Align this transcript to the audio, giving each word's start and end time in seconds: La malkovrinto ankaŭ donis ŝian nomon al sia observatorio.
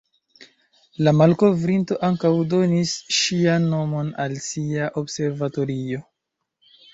La 1.07 1.11
malkovrinto 1.17 1.97
ankaŭ 2.07 2.31
donis 2.53 2.93
ŝian 3.17 3.69
nomon 3.75 4.09
al 4.25 4.35
sia 4.47 4.89
observatorio. 5.03 6.03